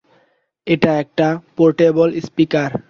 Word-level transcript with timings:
এটা 0.67 0.91
একটা 0.99 1.27
portable 1.57 2.09
speaker. 2.21 2.71